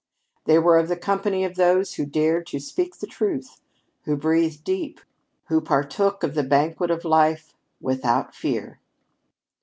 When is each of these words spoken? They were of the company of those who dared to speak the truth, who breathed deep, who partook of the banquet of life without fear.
They 0.45 0.57
were 0.57 0.79
of 0.79 0.87
the 0.87 0.95
company 0.97 1.43
of 1.43 1.53
those 1.53 1.93
who 1.93 2.07
dared 2.07 2.47
to 2.47 2.59
speak 2.59 2.95
the 2.97 3.05
truth, 3.05 3.61
who 4.05 4.15
breathed 4.17 4.63
deep, 4.63 4.99
who 5.47 5.61
partook 5.61 6.23
of 6.23 6.33
the 6.33 6.41
banquet 6.41 6.89
of 6.89 7.05
life 7.05 7.53
without 7.79 8.33
fear. 8.33 8.79